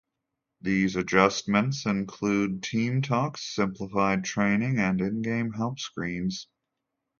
[0.61, 6.47] These adjustments include team-talks, simplified training and in-game help screens.